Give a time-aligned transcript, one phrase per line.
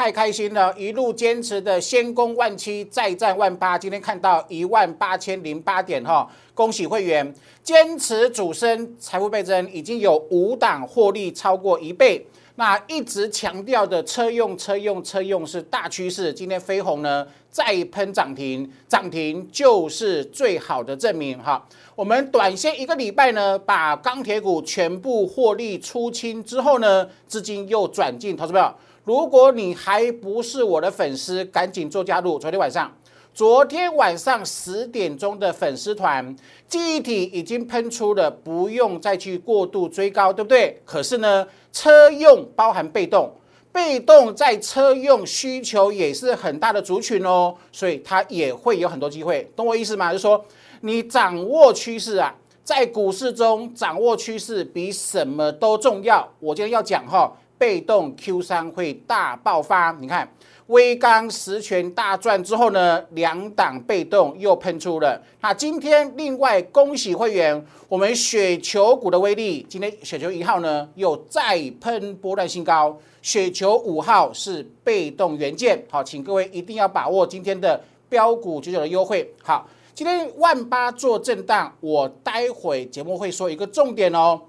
[0.00, 12.26] 太开心了，一路坚持的先攻万七，再战万八，今天看到一万八千零八点哈，恭喜会员坚持主升，财富倍增，已经有五档获利超过一倍。
[12.54, 16.32] 那一直强调的车用、车用、车用是大趋势。
[16.32, 21.62] 今天飞鸿呢再喷涨停，涨停就是最好的证明哈。
[21.94, 28.74] 我们短线一个礼拜呢，把钢铁股全部获利出清之后呢，资金又转进投资票。
[29.04, 32.38] 如果你还不是我的粉丝，赶紧做加入。
[32.38, 32.92] 昨天晚上。
[33.32, 36.34] 昨天晚上十点钟的粉丝团，
[36.66, 40.82] 记忆体已经喷出了，不用再去过度追高，对不对？
[40.84, 43.32] 可是呢，车用包含被动，
[43.70, 50.10] 被动在车用需求也是很大的族群哦，所以它也会有很多机会，懂我意思吗？
[50.10, 50.44] 就是说，
[50.80, 56.28] 你掌握趋势啊，在股市中掌握趋势比什么都重要。
[56.40, 60.26] 我今天要讲哈，被动 Q 三会大爆发，你看。
[60.68, 65.20] 威刚十全大赚之后呢，两档被动又喷出了。
[65.40, 75.84] 那今天另外恭喜会员，我们雪球股的威力，今天雪球一号呢又再喷波段新高，雪球五号是被动元件。
[75.90, 79.28] 好，请各位一定要把握今天的标股九九的优惠。
[79.42, 84.40] 好，今天万八做震荡，我待会节目会说一个重点哦，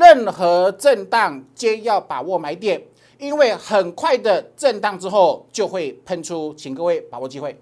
[0.00, 2.82] 任何震荡皆要把握买点。
[3.18, 7.54] 因为很快的震荡之后就会喷出，请各位把握机会。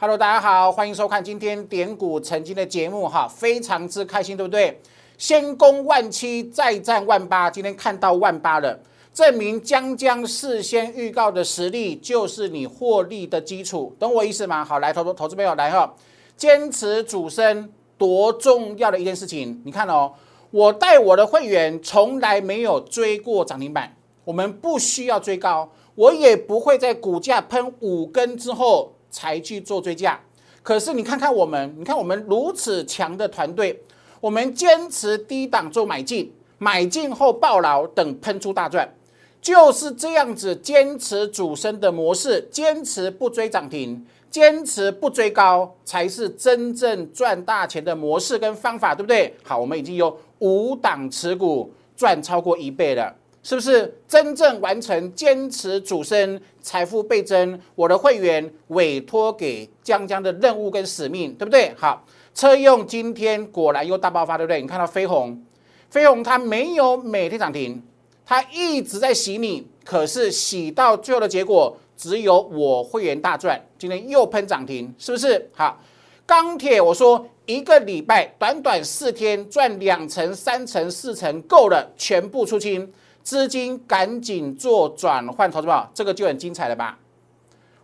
[0.00, 4.80] Hello，大家好，欢迎收看今天点股曾经的节目哈，非常之开心，对不对？
[5.18, 8.78] 先攻万七，再战万八，今天看到万八了。
[9.12, 14.64] 证明将将事先预告的实力就是你获利的基础，懂我意思吗？
[14.64, 15.92] 好，来投投资朋友来哈，
[16.36, 19.60] 坚持主升多重要的一件事情。
[19.64, 20.12] 你看哦，
[20.52, 23.92] 我带我的会员从来没有追过涨停板，
[24.24, 30.20] 我们不需要追高，我也不会在股价喷五根之后才去做追价。
[30.62, 33.82] 可是你看看我们，你看我们如此强的团队，
[34.20, 38.92] 我们坚持低档做买进，买进后爆牢，等喷出大赚。
[39.40, 49.32] 就是这样子坚持主升的模式，坚持不追涨停，坚持不追高，才是真正赚大钱的模式跟方法，对不对？
[49.44, 53.14] 好，我们已经有五档持股赚超过一倍了，
[53.44, 53.96] 是不是？
[54.08, 61.72] 真正完成坚持主升，财富倍增，我的会员委托给江江的任务跟使命，对不对？
[61.76, 62.04] 好，
[62.38, 64.60] 车用今天果然又大爆发，对不对？
[64.62, 65.44] 你看到飞鸿，
[65.90, 67.82] 飞鸿它没有每天涨停。
[68.24, 73.60] 它一直在洗你，可是洗到最后的结果只有我会员大赚。
[73.76, 75.50] 今天又喷涨停，是不是？
[75.52, 75.80] 好，
[76.24, 82.92] 钢铁我说一个礼拜短短四天赚两成、三成、四成够了，全部出清，
[83.24, 87.00] 资金赶紧做转换，投资宝，这个就很精彩了吧？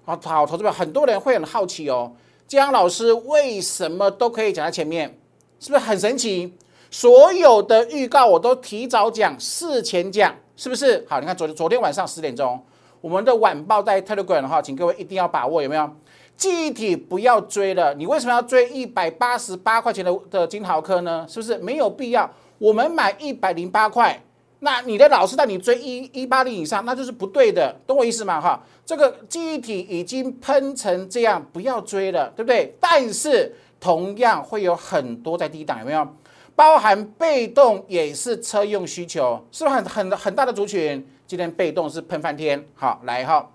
[0.05, 2.13] 好，好，投资宝，很多人会很好奇哦，
[2.47, 5.19] 江老师为什么都可以讲在前面？
[5.59, 6.53] 是不是很神奇？
[6.91, 11.05] 所有的预告我都提早讲，事前讲，是不是？
[11.09, 12.63] 好，你看昨昨天晚上十点钟，
[13.01, 15.91] 我们的晚报在 Telegram 的话，请各位一定要把握，有没有？
[16.37, 21.25] 记忆体不要追了，你为什么要追一百八十八块钱的的金豪科呢？
[21.29, 22.31] 是不是没有必要？
[22.59, 24.23] 我们买一百零八块，
[24.65, 28.41] 那你的老师带你追一一八零以上，那就是不对的，懂我意思吗？
[28.41, 32.75] 哈，这个记忆体已经喷成这样，不要追了，对不对？
[32.81, 36.09] 但是同样会有很多在低档，有没有？
[36.57, 41.07] 包含被动也是车用需求，是不是很很很大的族群？
[41.27, 43.47] 今天被动是喷翻天，好来哈。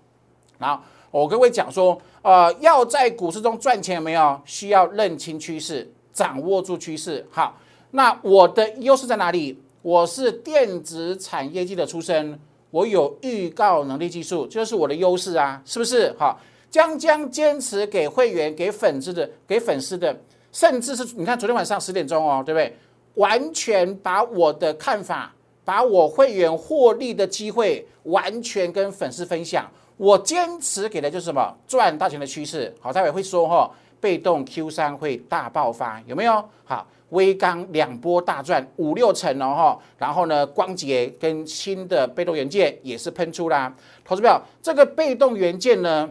[0.60, 4.40] 然后我跟各位讲说，呃，要在股市中赚钱有没有？
[4.46, 7.28] 需要认清趋势，掌握住趋势。
[7.32, 7.58] 好，
[7.90, 9.60] 那我的优势在哪里？
[9.90, 12.40] 我是电子产业界的出身，
[12.70, 16.14] 我有预告能力技术，就是我的优势啊，是不是？
[16.16, 16.40] 好，
[16.70, 20.16] 将将坚持给会员、给粉丝的、给粉丝的，
[20.52, 22.72] 甚至是你看昨天晚上十点钟哦，对不对？
[23.16, 25.34] 完全把我的看法，
[25.66, 29.68] 把我会员获利的机会，完全跟粉丝分享。
[29.98, 32.72] 我坚持给的就是什么赚大钱的趋势。
[32.80, 36.44] 好，待会会说哈，被动 Q 三会大爆发，有没有？
[36.64, 39.80] 好，微钢两波大赚五六成哦哈。
[39.98, 43.76] 然后呢，光捷跟新的被动元件也是喷出啦。
[44.04, 46.10] 投资票，这个被动元件呢，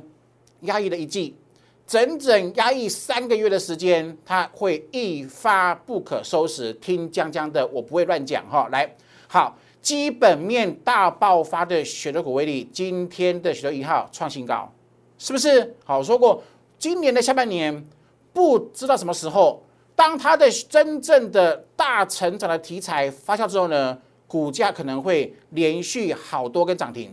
[0.63, 1.37] 压抑了一季。
[1.87, 6.71] 整整压抑三个月的时间，它会一发不可收拾。
[6.75, 8.69] 听江江的，我不会乱讲哈。
[8.71, 8.95] 来，
[9.27, 14.71] 好，基本面大爆发的雪德股威力，今天的雪德一号创新高，
[15.17, 15.75] 是不是？
[15.87, 16.43] 好，我说过，
[16.79, 17.85] 今年的下半年
[18.33, 19.65] 不知道什么时候，
[19.97, 23.99] 当它的真正的大成长的题材发酵之后呢，
[24.29, 27.13] 股价可能会连续好多根涨停。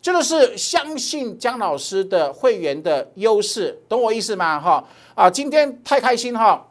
[0.00, 4.60] 这个是相信姜老师的会员的优势，懂我意思吗？
[4.60, 4.82] 哈
[5.14, 6.66] 啊，今天太开心哈！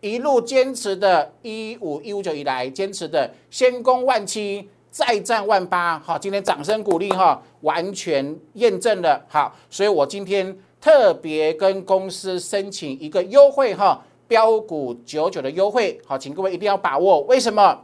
[0.00, 10.56] 一路坚持的，一五一五九以来坚持的，先攻万七，再战万八，好，今天掌声鼓励哈，完全验证了，好，所以我今天
[10.86, 17.76] 特别跟公司申请一个优惠哈，标股九九的优惠，好，请各位一定要把握，为什么？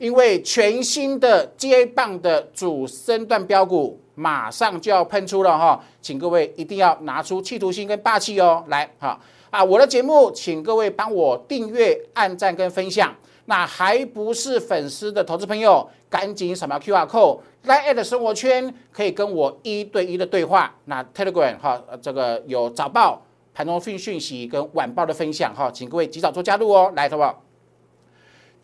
[0.00, 9.16] 因为全新的接棒的主升段标股马上就要喷出了哈，请各位一定要拿出企图心跟霸气哦，来哈。
[9.50, 13.14] 啊，我的节目，请各位帮我订阅、按赞跟分享。
[13.44, 20.74] 那还不是粉丝的投资朋友，赶紧扫描 Q R code 来 at 生活圈，可以跟我一对一的对话。
[20.86, 23.22] 那 Telegram 哈，这个有早报、
[23.52, 26.90] 盘中讯讯息跟晚报的分享哈，请各位及早做加入哦。
[26.96, 27.44] 来，好不好？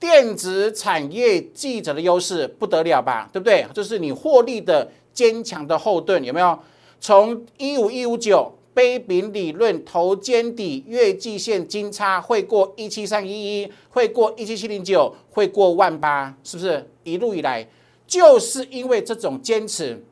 [0.00, 3.28] 电子产业记者的优势不得了吧？
[3.30, 3.66] 对不对？
[3.74, 6.58] 就是你获利的坚强的后盾，有没有？
[6.98, 8.52] 从一五一五九。
[8.74, 13.30] 杯柄理论头肩底月季线金叉会过一七三一
[13.62, 16.90] 一，会过一七七零九，会过万八，是不是？
[17.04, 17.64] 一路以来
[18.06, 20.02] 就是因为这种坚持，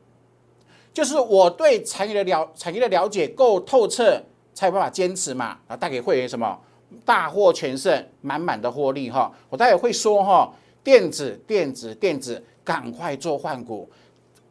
[0.93, 4.21] 就是我对产业的了产业的了解够透彻，
[4.53, 5.57] 才有办法坚持嘛。
[5.67, 6.59] 啊，带给会员什么
[7.05, 9.31] 大获全胜，满满的获利哈。
[9.49, 10.51] 我待会会说哈，
[10.83, 13.89] 电子电子电子，赶快做换股。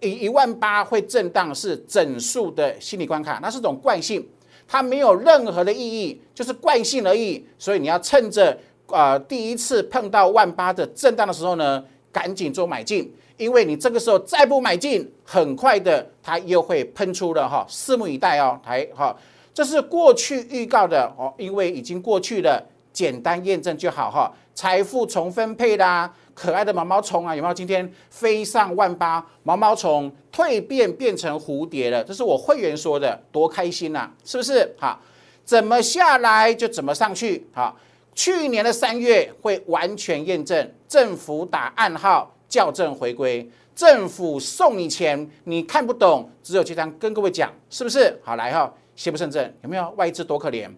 [0.01, 4.27] 一一万八会震荡是整数的心理关卡，那是种惯性，
[4.67, 7.47] 它没有任何的意义，就是惯性而已。
[7.57, 19.15] 所以你要趁着啊第一次碰到万八的震荡的时候呢，赶紧做买进，因为你这个时候再不买进，很快的它又会喷出了哈，拭目以待哦，来哈，
[19.53, 26.13] 这是过去预告的哦，因为已经过去了，简单验证就好哈，财富重分配啦。
[26.35, 27.53] 可爱的毛毛虫啊，有没有？
[27.53, 34.75] 今天飞上万八，毛毛虫蜕变变成蝴蝶了，这是我会员说的，多开心呐，是不是？
[34.79, 34.99] 好，
[35.45, 37.47] 怎么下来就怎么上去。
[37.53, 37.77] 好，
[38.15, 48.15] 去年的三月会完全验证，政府打暗号校正回归，政府送你钱，你看不懂，只有这张跟各位讲，是不是？
[48.23, 49.89] 好，来哈，邪不胜正，有没有？
[49.97, 50.71] 外资多可怜，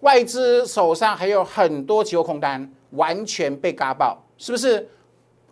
[0.00, 4.88] 外资手上还有很多期货空单，完全被嘎爆，是不是？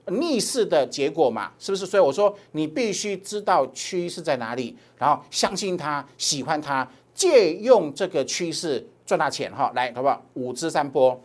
[0.07, 1.85] 逆势的结果嘛，是不是？
[1.85, 9.71] 所以我说你必须知道趋势在哪里，然后相信它，喜欢它，借用这个趋势赚大钱哈。
[9.75, 10.25] 来，好不好？
[10.33, 11.21] 五支三波，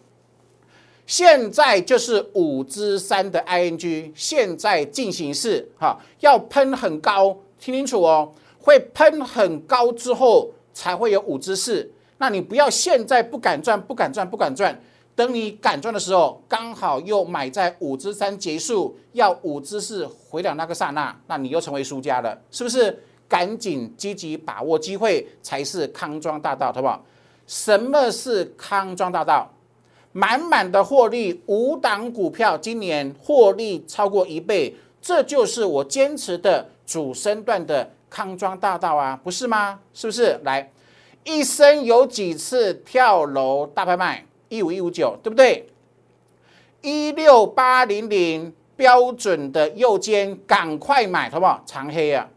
[1.06, 11.92] 现在就是五支三的 ING，现在进行式哈，要喷很高，听清楚哦，会喷很高之后才会有五支四。
[12.18, 14.80] 那你不要现在不敢赚，不敢赚，不敢赚。
[15.14, 22.98] 等你敢赚的时候，刚好又买在五之三结束，要五之四回两那个刹那，那你又成为输家了，是不是？
[23.28, 27.02] 赶紧积极把握机会，才是康庄大道，好不好？
[27.48, 29.50] 什么是康庄大道？
[30.12, 39.80] 满满的获利，五档股票今年获利超过一倍，这就是我坚持的主升段的康庄大道啊，不是吗？
[39.94, 40.40] 是不是？
[40.44, 40.70] 来，
[41.24, 44.26] 一生有几次跳楼大拍卖？
[44.50, 45.66] 一五一五九，对不对？
[46.82, 51.64] 一六八零零标准的右肩，赶快买，好不好？
[51.66, 52.28] 长黑啊！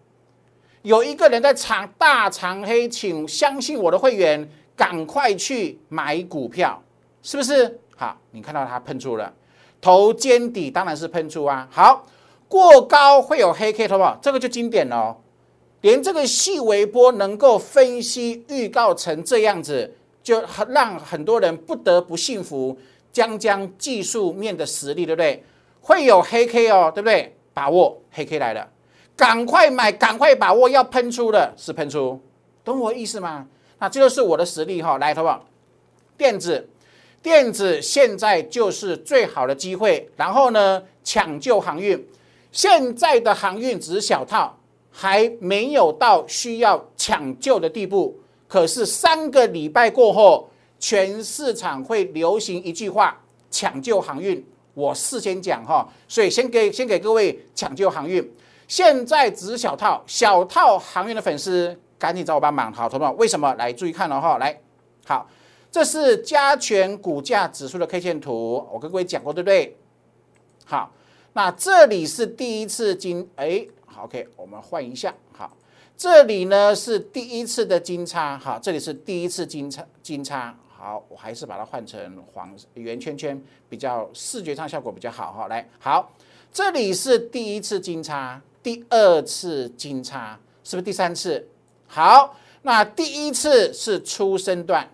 [0.83, 6.81] 有一个人在长大长黑，请相信我的会员，赶快去买股票，
[7.25, 7.81] 是不是？
[7.97, 9.33] 好，你看到它喷出了
[9.81, 11.66] 头肩底，当然是喷出啊。
[11.73, 12.07] 好，
[12.47, 14.16] 过高会有黑 K，好不好？
[14.23, 15.16] 这个就经典了，
[15.81, 19.97] 连这个细微波能够分析预告成这样子。
[20.23, 22.78] 就让很多人不得不信服
[23.12, 25.45] 将将技术面的实力，对不对？
[25.83, 27.37] 会有黑 K 哦，对不对？
[27.52, 28.66] 把握黑 K 来了，
[29.14, 32.19] 赶快买，赶快把握，要喷出的是喷出，
[32.64, 33.47] 懂我意思吗？
[33.78, 35.45] 那这就是我的实力哈，来，好不好？
[36.16, 36.71] 电子，
[37.25, 42.07] 电子现在就是最好的机会，然后呢，抢救航运，
[42.52, 44.54] 现在的航运只是小套，
[44.90, 48.21] 还没有到需要抢救的地步。
[48.47, 53.19] 可是三个礼拜过后，全市场会流行一句话：
[53.50, 54.45] 抢救航运。
[54.75, 58.31] 我事先讲哈，所以先给先给各位抢救航运。
[58.69, 62.71] 现在只是小套，小套航运的粉丝赶紧找我帮忙。
[62.71, 63.54] 好，同学们，为什么？
[63.54, 64.61] 来注意看了哈，来，
[65.07, 65.26] 好，
[65.75, 69.76] 这是加权股价指数的 K 线图，我跟各位讲过，对不对？
[70.64, 70.93] 好，
[71.33, 75.57] 那这里是第一次金，哎，好，OK，我们换一下，好，
[75.97, 85.49] 这里呢是第一次的金叉，好，这里是第一次金叉，金叉，好，我还是把它换成黄圆圈圈，比较视觉上效果比较好哈。
[85.49, 86.09] 来，好，
[86.52, 91.49] 这里是第一次金叉，第二次金叉，是不是第三次？
[91.88, 94.88] 好，那第一次是初升段。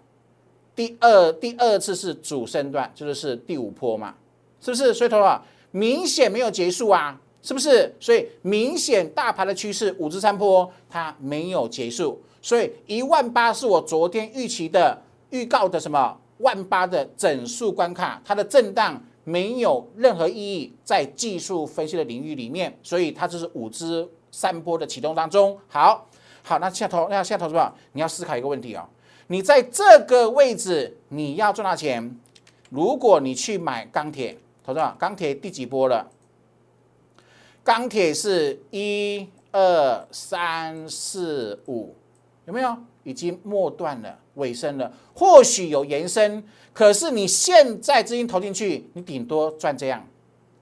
[0.80, 4.14] 第二第二次是主升段，就是是第五波嘛，
[4.62, 4.94] 是不是？
[4.94, 7.94] 所以头啊，明显没有结束啊，是不是？
[8.00, 25.58] 所以明显大盘的趋势五至三波它没有结束，所以一万八是我昨天预期的预告的什么万八的整数关卡，它的震荡没有任何意义在技术分析的领域里面，所以它就是五至三波的启动当中。
[25.68, 26.08] 好，
[26.42, 27.75] 好，那下头那下头是吧？
[27.92, 28.88] 你要思考一个问题哦。
[29.30, 32.18] 你在这个位置，你要赚到钱。
[32.68, 36.10] 如果你去买钢铁，投资啊，钢铁第几波了？
[37.62, 41.94] 钢铁是一二三四五，
[42.46, 42.76] 有没有？
[43.04, 44.92] 已经末段了，尾声了。
[45.14, 50.04] 或许有延伸，可是你现在资金投进去，你顶多赚这样，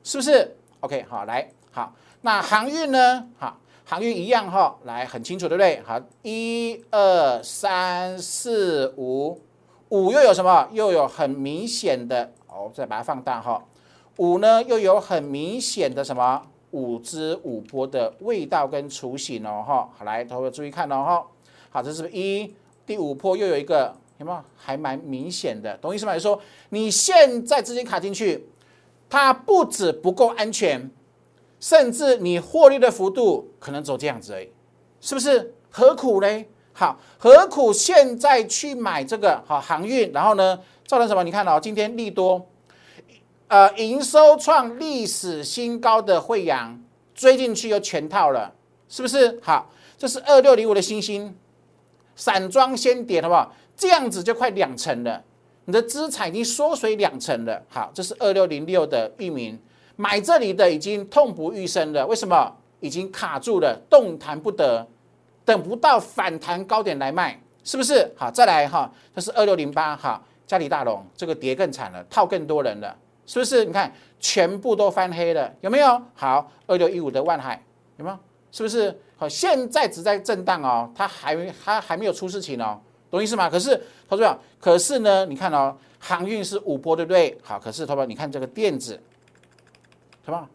[0.04, 3.26] 是不是？OK，好，来，好，那航运呢？
[3.38, 3.58] 好。
[3.90, 5.80] 航运一样哈，来很清楚，对不对？
[5.80, 9.40] 好，一二三四五，
[9.88, 10.68] 五又有什么？
[10.72, 13.64] 又有很明显的哦，再把它放大哈。
[14.18, 16.42] 五呢又有很明显的什么？
[16.72, 19.88] 五支五波的味道跟雏形哦哈。
[19.96, 21.26] 好，来，同学注意看哦哈。
[21.70, 22.54] 好，这是不是一
[22.84, 24.38] 第五波又有一个有没有？
[24.54, 26.12] 还蛮明显的，懂意思吗？
[26.12, 28.50] 就说你现在资金卡进去，
[29.08, 30.90] 它不止不够安全。
[31.60, 34.48] 甚至你获利的幅度可能走这样子而已，
[35.00, 35.54] 是不是？
[35.70, 36.48] 何苦嘞？
[36.72, 40.10] 好，何苦现在去买这个好航运？
[40.12, 41.22] 然后呢，造成什么？
[41.24, 42.48] 你看哦，今天利多，
[43.48, 46.80] 呃，营收创历史新高的惠阳
[47.14, 48.54] 追进去又全套了，
[48.88, 49.38] 是不是？
[49.42, 51.36] 好，这是二六零五的星星，
[52.14, 53.52] 散装先跌，好不好？
[53.76, 55.22] 这样子就快两成了，
[55.66, 57.62] 你的资产已经缩水两成了。
[57.68, 59.58] 好，这是二六零六的域名。
[60.00, 62.54] 买这里的已经痛不欲生了，为什么？
[62.78, 64.86] 已经卡住了，动弹不得，
[65.44, 68.08] 等不到反弹高点来卖，是不是？
[68.16, 73.64] 好，再来哈，这是二六零八哈，嘉里大龙这个跌更惨了，套更多人了，是不是？
[73.64, 76.00] 你看全部都翻黑了，有没有？
[76.14, 77.60] 好，二六一五的万海
[77.96, 78.16] 有没有？
[78.52, 78.96] 是不是？
[79.16, 82.78] 好，现在只在震荡哦，它还它还没有出事情哦，
[83.10, 83.50] 懂意思吗？
[83.50, 83.74] 可是，
[84.08, 87.36] 投资者，可是呢，你看哦，航运是五波，对不对？
[87.42, 89.02] 好，可是投资，你看这个电子。
[90.28, 90.48] 好不好？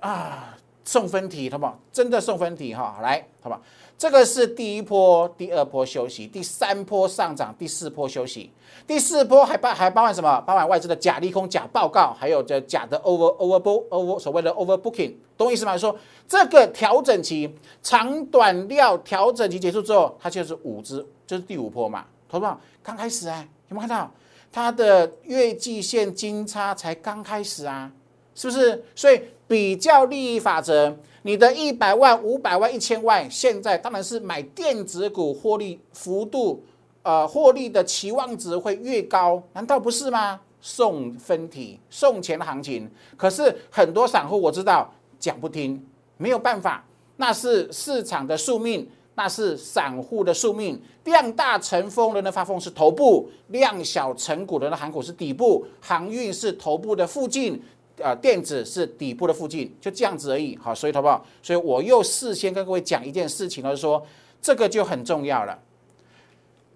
[0.00, 1.78] 啊，送分题，好不好？
[1.92, 3.60] 真的送分题哈，来，好吧？
[3.98, 8.50] 这个是第一波、第二波休息，第三波上涨，第四波休息，
[8.86, 10.40] 第四波还包还包含什么？
[10.46, 15.76] 包含外资的假利空、假报告，还有这假的 over over book over 所谓的 overbooking，懂意思吗？
[15.76, 15.94] 说
[16.26, 24.10] 这个调整期长短料调整期结束之后，它就是五只，就是第五波嘛，好不好刚开始啊，有没有看到
[24.50, 27.92] 它的月季线金叉才刚开始啊？
[28.36, 28.84] 是不是？
[28.94, 36.62] 所以比较利益法则，你的一百万、五百万、一千万，现在当然是买电子股，获利幅度，
[37.02, 40.40] 呃，获利的期望值会越高，难道不是吗？
[40.60, 45.80] 送分题、送钱的行情，可是很多散户我知道讲不听，
[46.16, 46.84] 没有办法，
[47.16, 50.80] 那是市场的宿命，那是散户的宿命。
[51.04, 57.62] 量大成风人的发疯是头部，量小成股人的那航股是底部，航运是头部的附近。
[58.02, 60.56] 啊，电子是底部的附近，就这样子而已。
[60.62, 61.24] 好，所以好不好？
[61.42, 64.04] 所以我又事先跟各位讲一件事情，就是说
[64.40, 65.58] 这个就很重要了。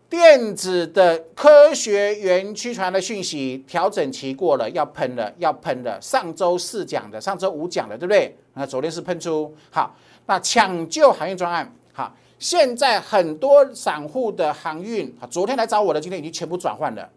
[0.08, 6.00] 电子的科学园区传的讯息调整期过了，要喷了，要喷了。
[6.00, 8.36] 上周四讲的，上周五讲的，对不对？
[8.54, 9.54] 那昨天是喷出。
[9.70, 9.94] 好，
[10.26, 17.08] 那抢救航运专案，好，现在很多散户的航运，昨天来找我的，今天已经全部转换了。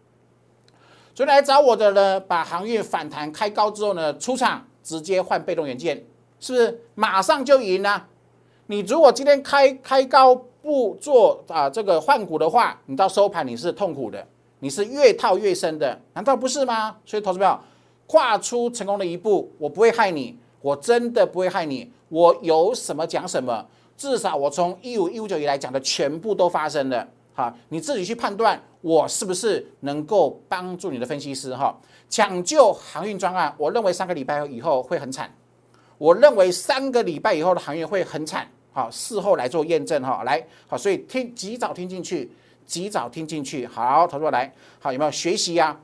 [1.14, 6.04] 所以来找我的呢，把航运反弹开高之后呢，出场直接换被动元件，
[6.40, 8.06] 是不是马上就赢了？
[8.66, 14.26] 你如果今天开开高不做啊这个换股的话，你到收盘你是痛苦的，
[14.58, 16.96] 你是越套越深的，难道不是吗？
[17.06, 17.56] 所以投资朋友
[18.06, 23.64] 跨出成功的一步，我不会害你，我真的不会害你，我有什么讲什么，
[23.96, 27.06] 至少我从一五一五九以来讲的全部都发生了。
[27.34, 31.74] 好，你自己去判断我是不是能够帮助你的分析师哈，
[32.10, 33.52] 抢救航运专案。
[33.56, 35.34] 我认为三个礼拜以后会很惨，
[35.96, 38.46] 我认为三个礼拜以后的行业会很惨。
[38.74, 42.30] 好，事后来做验证哈，来好，所以听及早听进去，
[42.66, 43.66] 及早听进去。
[43.66, 45.80] 好，投资来好有没有学习呀？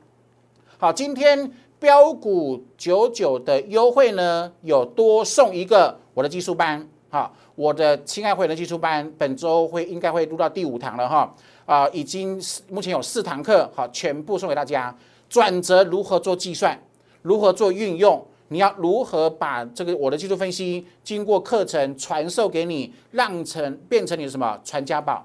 [0.77, 11.35] 好，今天标股九九的优惠呢，有多送一个我的技术班，哈，我的亲爱会员的技术班，本周会应该会录到第五堂了哈，
[11.71, 12.37] 啊，已经
[12.69, 14.93] 目前有四堂课，好，全部送给大家。
[15.29, 16.77] 转折如何做计算，
[17.23, 25.25] 如何做运用，你要如何把这个我的技术分析经过课程传授给你，让成变成你的什么传家宝？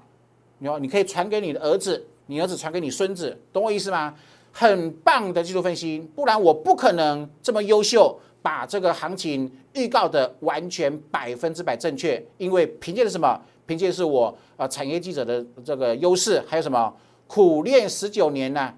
[0.58, 4.14] 你要你可以传给你的儿子，你儿子传给你孙子，懂我意思吗？
[4.52, 12.24] 很棒的技术分析，不然我不可能这么优秀，把这个行情预告的完全百分之百正确。
[12.38, 13.36] 因为凭借的什么？
[13.66, 16.94] 凭借是我啊产业记者的这个优势，还有什么
[17.26, 18.72] 苦练十九年呢？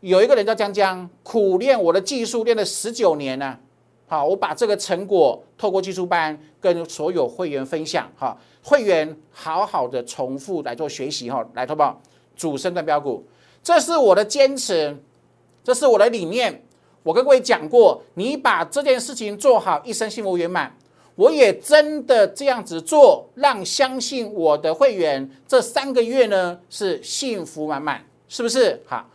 [0.00, 3.58] 有一个人叫江江，苦练我的技术练了十九年呢。
[4.06, 8.10] 好，我把这个成果透过技术班跟所有会员分享。
[8.16, 11.30] 哈，会员好好的重复来做学习。
[11.30, 11.98] 哈，来，投保
[12.36, 13.24] 主升段标股，
[13.62, 14.96] 这是我的坚持，
[15.64, 16.62] 这是我的理念。
[17.02, 20.76] 我跟各位讲过，你把这件事情做好，一生幸福圆满。
[21.14, 28.80] 我也真的这样子做，让相信我的会员这三个月呢是幸福满满，是不是？
[28.86, 29.08] 好。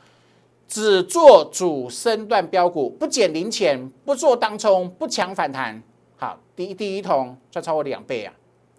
[0.70, 5.82] 只做主升段标股，不减零钱，不做当冲，不抢反弹。
[6.18, 8.34] 好，第一第一桶赚超过两倍啊，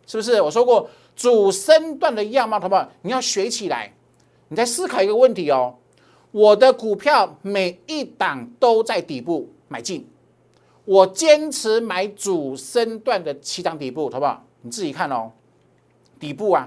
[0.07, 0.39] 是不是？
[0.43, 2.87] 我说过主升段的样貌，好不好？
[3.01, 3.91] 你要学起来。
[4.49, 5.75] 你在思考一个问题哦，
[6.31, 10.07] 我的股票每一档都在底部买进，
[10.89, 14.43] 我坚持买主升段的七档底部，好不好？
[14.63, 15.31] 你自己看哦，
[16.19, 16.67] 底部啊，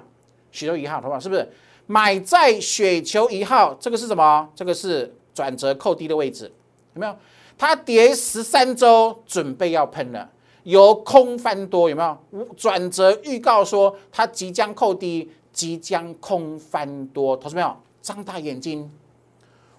[0.51, 1.19] 雪球一号，好不好？
[1.19, 1.49] 是不是？
[1.87, 4.47] 买在雪球一号，这个是什么？
[4.55, 6.51] 这个是转折扣低的位置，
[6.93, 7.15] 有没有？
[7.57, 10.29] 它跌十三周，准备要喷了，
[10.65, 12.45] 由空翻多，有没有？
[12.55, 17.75] 转折预告说它即将扣低，即将空翻多，投资没有？
[18.03, 18.87] 张大眼睛，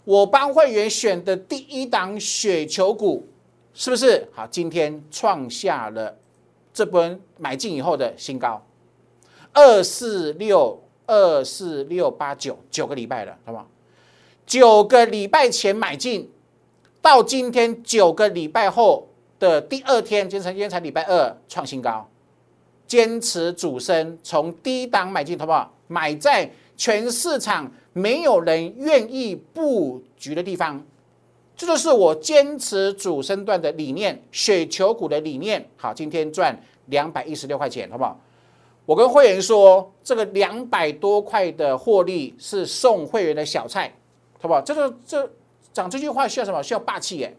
[0.02, 3.28] 我帮会员选的第一档雪球股，
[3.74, 4.28] 是不是？
[4.32, 6.16] 好，今天创下了
[6.72, 8.64] 这波买进以后的新高，
[9.52, 10.78] 二四六。
[11.04, 13.68] 二四六八九九个礼拜了，好不好？
[14.46, 16.30] 九个礼拜前买进，
[17.02, 19.08] 到今天九个礼拜后
[19.38, 22.08] 的第二天，今天今天才礼拜二创新高，
[22.86, 25.74] 坚持主升，从低档买进，好不好？
[25.88, 30.82] 买在全市场没有人愿意布局的地方，
[31.62, 35.64] 这就是我坚持主升段的理念，雪球股的理念。
[35.76, 38.18] 好，今天赚两百一十六块钱，好不好？
[38.84, 43.94] 我跟会员说，这个两百多块的获利是送会员的小菜，
[44.40, 44.60] 好不好？
[44.60, 45.30] 这个这
[45.72, 46.60] 讲这句话需要什么？
[46.60, 47.32] 需要霸气耶，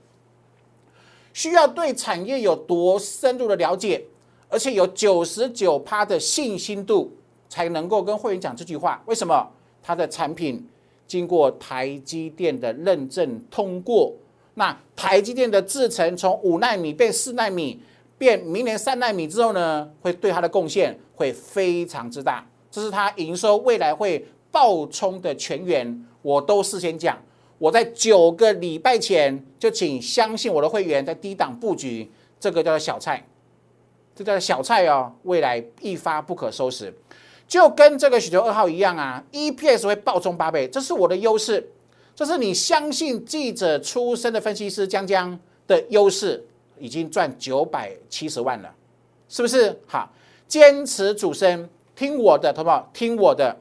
[1.33, 4.05] 需要对产业有多深入的了解，
[4.47, 7.13] 而且有九十九趴的信心度，
[7.49, 9.03] 才能够跟会员讲这句话。
[9.05, 9.51] 为什么？
[9.85, 10.65] 他的产品
[11.07, 14.13] 经过台积电的认证通过，
[14.55, 17.79] 那台积电的制程从五纳米变四纳米。
[18.15, 27.17] 变明年三纳米之后呢，会对它的贡献会非常之大，这是它营收未来会爆冲的全员，我都事先讲。
[27.57, 33.27] 我在九个礼拜前就请相信我的会员在低档布局，这个叫做小菜，
[34.15, 36.93] 这叫小菜哦，未来一发不可收拾，
[37.47, 41.69] 就跟这个雪球二号一样啊，EPS 会暴冲八倍，这是我的优势，
[42.15, 46.45] 这是你相信记者出身的分析师江江的优势。
[46.79, 48.75] 已经赚九百七十万了，
[49.29, 49.79] 是不是？
[49.87, 50.11] 好，
[50.47, 52.89] 坚持主升，听我的，好不好？
[52.91, 53.55] 听我的，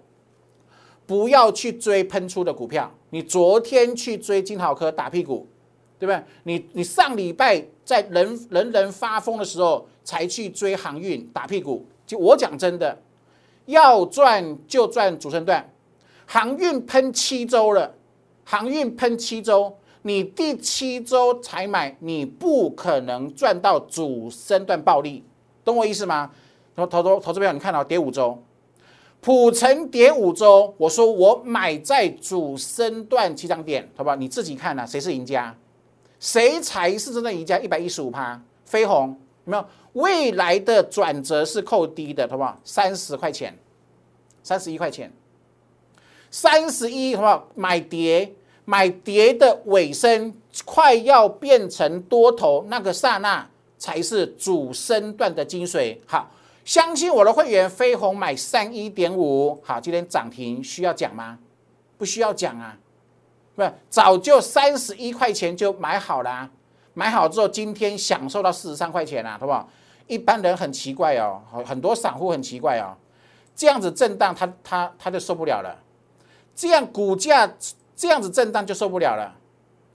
[1.06, 2.90] 不要去追喷出的股票。
[3.10, 5.46] 你昨天去追金豪科打屁股，
[6.00, 6.24] 对不对？
[6.44, 11.86] 你你上礼拜在人人人发疯的时候才去追航运打屁股。
[12.04, 12.98] 就我讲真的，
[13.66, 15.70] 要赚就赚主升段，
[16.26, 17.94] 航运喷七周了，
[18.44, 19.76] 航运喷七周。
[20.04, 25.22] 你第七周才买，你不可能赚到主升段暴利，
[25.64, 26.28] 懂我意思吗？
[26.74, 28.42] 投投投投资票，你看到跌五周，
[29.20, 34.16] 普成跌五周，我说我买在主升段起涨点，好不好？
[34.16, 35.56] 你自己看呐，谁是赢家？
[36.18, 37.56] 谁才是真正赢家？
[37.60, 39.64] 一百一十五趴，飞鸿有没有？
[39.94, 42.58] 未来的转折是扣低的，好不好？
[42.64, 43.56] 三十块钱，
[44.42, 45.12] 三十一块钱，
[46.30, 47.48] 三十一，好不好？
[47.54, 48.32] 买跌。
[48.64, 50.32] 买跌的尾声，
[50.64, 53.44] 快要变成多头那个刹那，
[53.76, 55.98] 才是主升段的精髓。
[56.06, 56.30] 好，
[56.64, 61.40] 相信我的会员，飞鸿买三一点五，好，今天涨停需要讲吗？
[61.98, 62.78] 不需要讲啊，
[63.56, 66.48] 不，早就三十一块钱就买好了，
[66.94, 69.68] 买好之后今天享受到四十三块钱了，好不好？
[70.06, 72.96] 一般人很奇怪哦，很多散户很奇怪哦，
[73.54, 75.78] 这样子震荡，他他他就受不了了，
[76.54, 77.52] 这样股价。
[77.94, 79.36] 这样子震荡就受不了了，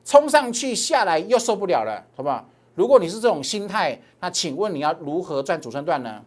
[0.05, 2.47] 冲上去下来又受不了了，好不好？
[2.75, 6.23] 如果你是这种心态，那请问你要如何赚主升段呢？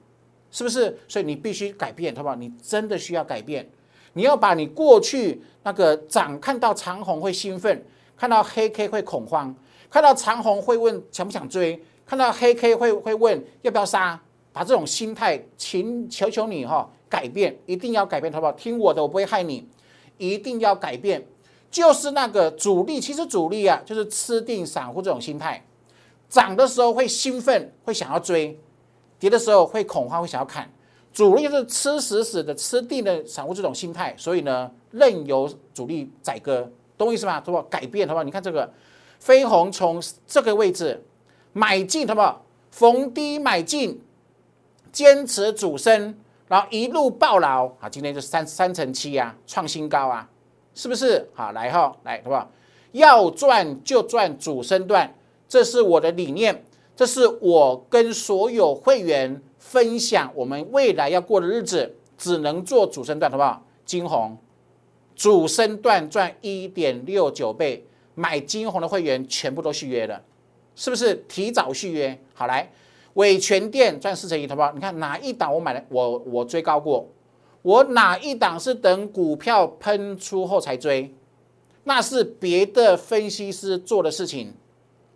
[0.51, 0.99] 是不是？
[1.09, 2.35] 所以你必须改变，好不好？
[2.35, 3.67] 你真的需要改变。
[4.13, 7.83] 你要把你过去那个涨看到长虹会兴奋，
[8.15, 9.55] 看到黑 K 会恐慌，
[9.91, 14.19] 看到长虹会问想不想追，看到黑 K 会会问要不要杀，
[14.53, 18.53] 把这种心态，请求求你哈改变，一定要改变，好不好？
[18.53, 19.67] 听我的，我不会害你，
[20.17, 21.27] 一定要改变。
[21.71, 25.65] 就是那个主力，其实主力啊，就是吃定散户这种心态，
[26.29, 28.57] 涨的时候会兴奋，会想要追；
[29.19, 30.69] 跌的时候会恐慌，会想要看。
[31.13, 37.35] 主力就是吃死死的吃定的散户这种心态，所以呢，任由主力宰割，懂我意思吗？
[37.35, 37.63] 好不好？
[37.63, 38.25] 改变，好不好？
[38.25, 38.73] 你看这个
[39.21, 41.05] 飞鸿从这个位置
[41.53, 42.45] 买进，好不好？
[42.71, 44.01] 逢低买进，
[44.91, 46.17] 坚持主升，
[46.49, 47.89] 然后一路爆牢啊！
[47.89, 50.29] 今天就三三成七啊，创新高啊！
[50.75, 52.51] 是不是好来哈来好不好？
[52.93, 55.15] 要赚就赚主升段，
[55.49, 56.65] 这是我的理念，
[56.97, 63.63] 这是我跟所有会员分享我们未来要过的日子，只能做主升段，好不好？
[63.85, 64.39] 金红
[65.15, 70.23] 主升段赚一点六九倍，买金红的会员全部都续约了，
[70.75, 72.19] 是不是提早续约？
[72.35, 72.71] 好来，
[73.15, 74.73] 伟全店赚四成一，好不好？
[74.73, 77.09] 你看哪一档我买的，我我追高过。
[77.63, 81.15] 我哪一档是等股票喷出后才追？
[81.85, 84.53] 那是别的分析师做的事情，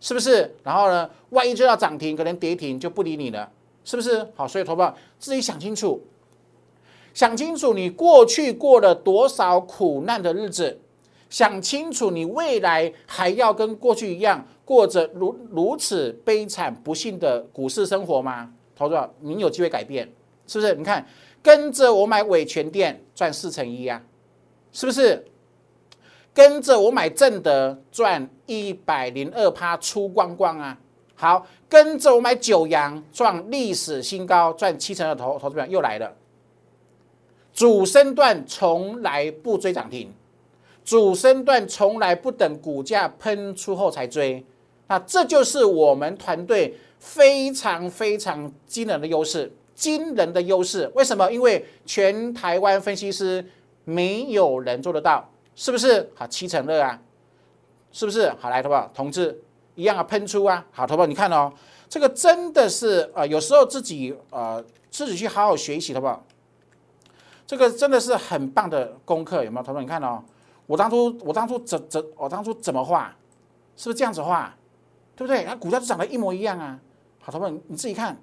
[0.00, 0.54] 是不是？
[0.62, 3.50] 然后呢，万一追到涨停，可能跌停就不理你了，
[3.84, 4.26] 是不是？
[4.34, 6.02] 好，所以投保自己想清楚，
[7.14, 10.80] 想清楚你过去过了多少苦难的日子，
[11.34, 18.52] 想清楚你未来还要跟过去一样过着如如此悲惨不幸的股市生活吗？
[18.76, 20.08] 投资者你有机会改变，
[20.46, 20.72] 是不是？
[20.76, 21.04] 你看。
[21.42, 24.00] 跟着我买伟全店赚四成一啊，
[24.70, 25.24] 是不是？
[26.32, 30.78] 跟着我买正德赚一百零二趴出光光啊！
[31.16, 36.16] 好，跟着我买九阳赚历史新高，赚七成的投投资表又来了。
[37.52, 40.10] 主升段从来不追涨停，
[40.84, 44.44] 主升段从来不等股价喷出后才追，
[44.86, 49.50] 那这就是我们团队非常非常惊人的优势。
[49.74, 51.28] 惊人的优势，为什么？
[51.32, 53.44] 因为全台湾分析师
[53.82, 56.08] 没有人做得到，是不是？
[56.14, 57.02] 好，七成二啊，
[57.90, 58.30] 是不是？
[58.38, 58.88] 好，来，好不好？
[58.94, 59.42] 同志
[59.74, 61.06] 一样啊，喷出啊，好，好不好？
[61.06, 61.52] 你看哦，
[61.88, 66.24] 这个真的是呃，有时候自己呃自己去好好学习，好不好？
[67.44, 69.64] 这个真的是很棒的功课，有没有？
[69.64, 70.22] 同志，你看哦，
[70.66, 73.14] 我当初我当初怎怎我当初怎么画，
[73.76, 74.54] 是不是这样子画？
[75.16, 75.44] 对不对？
[75.44, 76.78] 它股价就长得一模一样啊，
[77.20, 78.16] 好，同志，你自己看。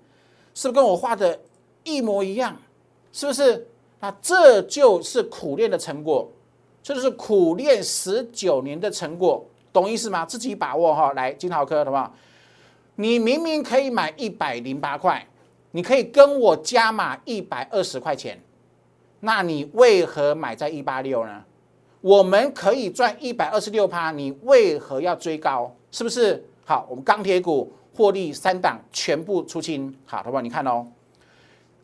[0.54, 1.40] 是不是跟我画的
[1.86, 2.54] 一模一样？
[3.14, 3.66] 是不是？
[4.02, 6.30] 那这就是苦练的成果，
[6.84, 10.26] 这就是苦练十九年的成果，懂意思吗？
[10.26, 11.14] 自己把握哈。
[11.14, 12.14] 来，金豪科，好不好？
[12.96, 15.26] 你明明可以买一百零八块，
[15.72, 18.42] 你可以跟我加码一百二十块钱，
[19.22, 21.46] 那你为何买在一八六呢？
[22.02, 25.74] 我们可以赚一百二十六趴，你为何要追高？
[25.92, 26.44] 是不是？
[26.66, 27.72] 好，我们钢铁股。
[27.94, 30.42] 获利三档全部出清，好，好不好？
[30.42, 30.88] 你看哦，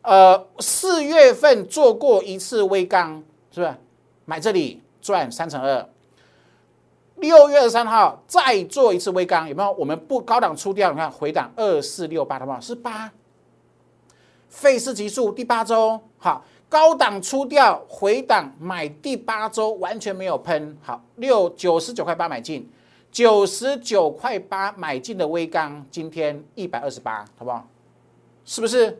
[0.00, 3.74] 呃，四月份做过一次微钢，是不是？
[4.24, 5.86] 买这里赚三成二。
[7.16, 9.70] 六月二十三号再做一次微钢，有没有？
[9.72, 12.58] 我们不高档出掉，你看回档二四六八，好不好？
[12.58, 13.12] 是八。
[14.48, 22.68] 费氏级数第八周，好，高档出掉回档买第八周完全没有喷，好，六九十九块八买进。
[23.10, 27.66] 九十九块八买进的微钢，今天一百二十八，好不好？
[28.44, 28.98] 是不是？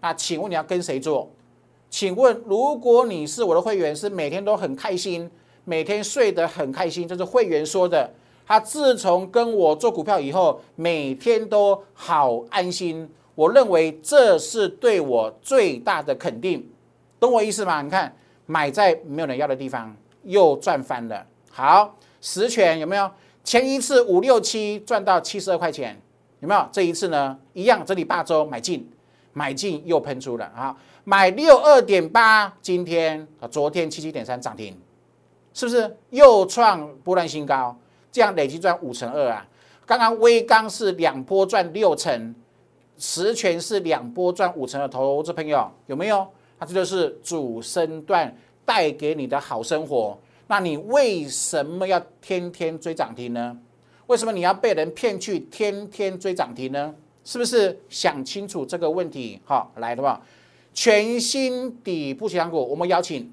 [0.00, 1.30] 啊，请问你要跟谁做？
[1.90, 5.30] 请问，如果你是我的会员，是每天都很开心，
[5.64, 8.10] 每天睡得很开心，这是会员说的。
[8.46, 13.08] 他自从跟我做股票以后，每天都好安心。
[13.34, 16.66] 我认为这是对我最大的肯定，
[17.20, 17.82] 懂我意思吗？
[17.82, 18.12] 你看，
[18.46, 21.24] 买在没有人要的地方，又赚翻了。
[21.50, 23.08] 好，实权有没有？
[23.44, 26.00] 前一次五六七赚到七十二块钱，
[26.40, 26.66] 有没有？
[26.72, 28.90] 这一次呢，一样，这里八周买进，
[29.34, 30.74] 买进又喷出了啊！
[31.04, 34.78] 买六二点八，今天啊，昨天七七点三涨停，
[35.52, 37.76] 是不是又创波段新高？
[38.10, 39.46] 这样累计赚五成二啊！
[39.86, 42.34] 刚刚微钢是两波赚六成，
[42.98, 46.26] 十权是两波赚五成的投资朋友有没有？
[46.60, 50.16] 那这就是主升段带给你的好生活。
[50.46, 53.56] 那你为什么要天天追涨停呢？
[54.06, 56.94] 为什么你要被人骗去天天追涨停呢？
[57.24, 59.40] 是不是想清楚这个问题？
[59.44, 60.20] 好，来的话，
[60.74, 63.32] 全新底部强股，我们邀请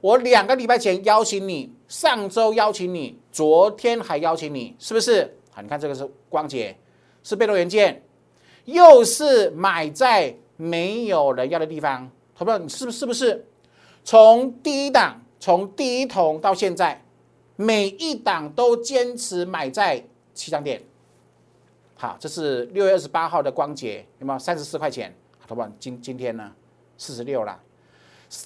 [0.00, 5.36] 我两个礼拜前邀请你，上周邀请你，昨天还邀请你，是不是？
[5.50, 6.76] 好，你看这个是光捷，
[7.24, 8.00] 是被动元件，
[8.66, 13.06] 又是买在没有人要的地方，投票你是不是？
[13.06, 13.46] 不是？
[14.04, 17.02] 从第一档，从第一桶到现在，
[17.56, 20.82] 每一档都坚持买在起涨点。
[21.94, 25.14] 好，这是六月二十八号的光捷，有没有三十四块钱？
[25.38, 25.70] 好，不好？
[25.78, 26.52] 今今天呢，
[26.96, 27.60] 四十六了。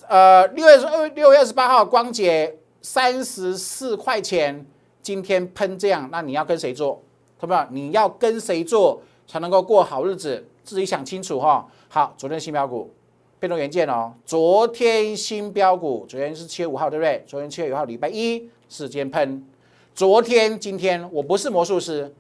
[0.09, 4.67] 呃，六月二六月二十八号光捷三十四块钱，
[5.01, 7.03] 今天喷这样，那你要跟谁做？
[7.39, 7.67] 好不好？
[7.71, 10.47] 你要跟谁做才能够过好日子？
[10.63, 11.69] 自己想清楚哈。
[11.95, 12.91] 好，昨天新标股，
[13.39, 14.15] 变动元件哦。
[14.25, 17.23] 昨天新标股，昨天是七月五号，对不对？
[17.27, 19.47] 昨天七月五号礼拜一，时间喷。
[19.95, 22.11] 昨天、今天，我不是魔术师。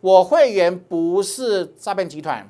[0.00, 2.48] 我会员不是诈骗集团，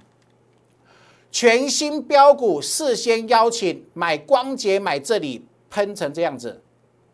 [1.33, 6.61] 全新标股事先邀请买光洁买这里喷成这样子，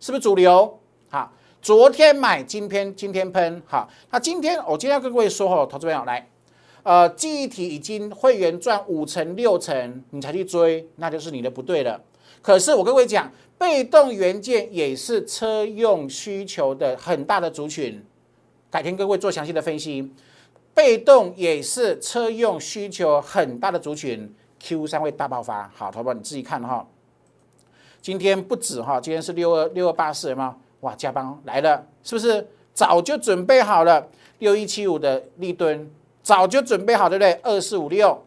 [0.00, 0.80] 是不是主流？
[1.08, 6.28] 好，昨天买，今天今天喷，好，那今天我今天要跟各位说哦，投资朋友来，
[6.84, 12.00] 呃，记忆体已经会员赚五成六成，你才去追，那就是你的不对了。
[12.42, 18.04] 可是我跟各位讲，被动元件也是车用需求的很大的族群。
[18.70, 20.12] 改天各位做详细的分析，
[20.74, 25.70] 被动也是车用需求很大的族群，Q 三会大爆发。
[25.74, 26.86] 好，投保你自己看哈。
[28.02, 30.56] 今天不止哈，今天是六二六二八四吗？
[30.80, 32.46] 哇，加班来了，是不是？
[32.74, 34.06] 早就准备好了，
[34.40, 35.90] 六一七五的立吨
[36.24, 37.38] 早就准备好，对不对？
[37.42, 38.18] 二四五六，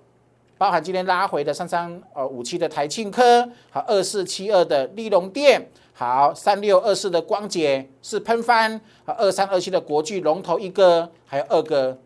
[0.56, 5.68] 包含今天拉回的三三呃五七的台庆科，好，二四七二的利隆电。
[5.94, 11.98] 好，三六二四的光捷是喷翻，和，二三二七的国巨龙头一哥，还有二哥，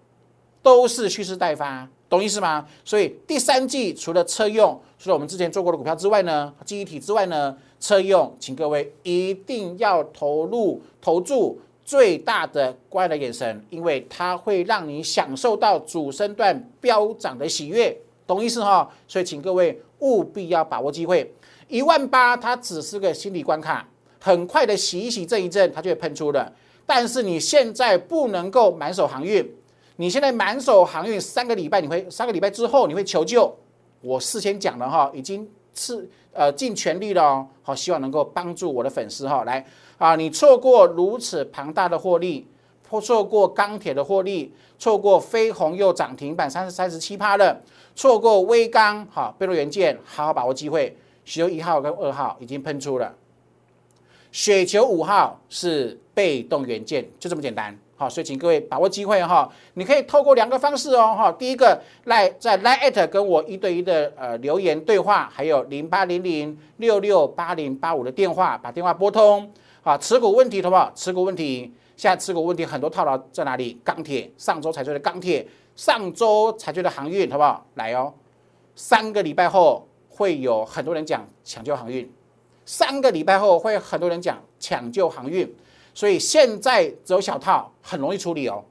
[0.64, 2.66] 都是蓄势待发，懂意思吗？
[2.86, 18.90] 所以第三季除了车用，除了我们之前做过的股票之外呢，记忆体之外呢，车用，请各位一定要投入投注最大的关爱的眼神，因为它会让你享受到主升段飙涨的喜悦，懂意思哈？
[19.08, 21.34] 所以请各位务必要把握机会。
[21.68, 23.88] 一万八，它只是个心理关卡，
[24.20, 26.52] 很快的洗一洗震一震，它就会喷出了。
[26.86, 29.50] 但是你现在不能够满手航运，
[29.96, 33.56] 你现在满手航运三个礼拜，你会三个礼拜之后你会求救。
[34.02, 39.66] 我事先讲了哈，已经是呃尽全力了哦，好，希望能够帮助我的粉丝哈，来
[40.02, 42.48] 啊，你错过如此庞大的获利，
[42.90, 47.62] 或错过钢铁的获利，错过飞鸿又涨停板三十三十七趴了，
[47.96, 50.98] 错过微钢好，贝洛元件，好好把握机会。
[51.24, 53.14] 雪球一号跟二号已经喷出了，
[54.32, 57.78] 雪球五号是被动元件，就这么简单。
[57.96, 61.32] 好，所以请各位把握机会哈，你可以透过两个方式哦哈。
[61.32, 69.48] 第一个来在 Line 跟我一对一的呃留言对话，还有零八零零六六八零八五的电话，把电话拨通。
[69.82, 70.92] 好，持股问题好不好？
[70.96, 73.80] 持股问题，现在持股问题很多套牢在哪里？
[73.84, 77.66] 钢铁，上周才追的钢铁，上周才追的航运，好不好？
[77.76, 78.14] 来哦，
[78.76, 79.88] 三个礼拜后。
[80.14, 82.08] 会有很多人讲抢救航运，
[82.66, 85.52] 三个礼拜后会很多人讲抢救航运，
[85.96, 88.64] 所以现在只有小套很容易处理哦。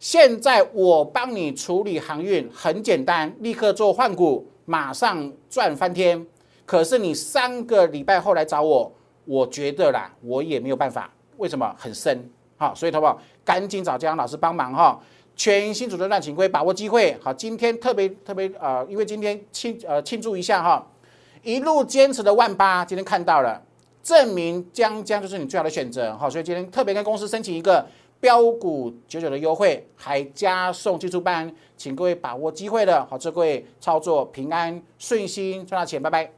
[0.00, 6.26] 现在我帮你处理航运很简单，立刻做换股，马上赚翻天。
[6.64, 8.90] 可是你三个礼拜后来找我，
[9.28, 11.12] 我觉得啦，我也没有办法。
[11.36, 11.70] 为什么？
[11.78, 12.18] 很深，
[12.56, 13.20] 好，所以好不好？
[13.44, 14.98] 赶紧找江老师帮忙哈。
[15.36, 20.84] 全新主动段请各位把握机会，好，今天特别特别呃，因为今天庆呃庆祝一下哈，
[21.42, 23.62] 一路坚持的万八，今天看到了，
[24.02, 27.86] 证明江江就是你最好的选择，好，所以今天特别跟公司申请一个
[28.18, 36.37] 标股九九的优惠，还加送技术班，请各位把握机会的，好，祝各位操作平安顺心赚到钱，拜拜。